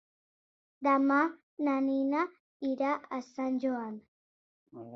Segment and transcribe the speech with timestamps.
[0.87, 1.17] Demà
[1.67, 2.25] na Nina
[2.73, 3.95] irà a Sant Joan.